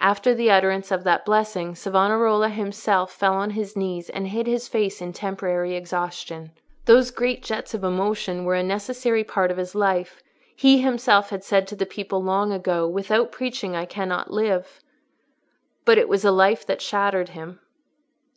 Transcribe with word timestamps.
After 0.00 0.34
the 0.34 0.50
utterance 0.50 0.90
of 0.90 1.04
that 1.04 1.24
blessing, 1.24 1.76
Savonarola 1.76 2.48
himself 2.48 3.12
fell 3.12 3.34
on 3.34 3.50
his 3.50 3.76
knees 3.76 4.10
and 4.10 4.26
hid 4.26 4.48
his 4.48 4.66
face 4.66 5.00
in 5.00 5.12
temporary 5.12 5.76
exhaustion. 5.76 6.50
Those 6.86 7.12
great 7.12 7.40
jets 7.44 7.72
of 7.72 7.84
emotion 7.84 8.44
were 8.44 8.56
a 8.56 8.64
necessary 8.64 9.22
part 9.22 9.52
of 9.52 9.56
his 9.56 9.76
life; 9.76 10.24
he 10.56 10.78
himself 10.78 11.30
had 11.30 11.44
said 11.44 11.68
to 11.68 11.76
the 11.76 11.86
people 11.86 12.20
long 12.20 12.50
ago, 12.50 12.88
"Without 12.88 13.30
preaching 13.30 13.76
I 13.76 13.84
cannot 13.86 14.32
live." 14.32 14.80
But 15.84 15.98
it 15.98 16.08
was 16.08 16.24
a 16.24 16.32
life 16.32 16.66
that 16.66 16.82
shattered 16.82 17.28
him. 17.28 17.60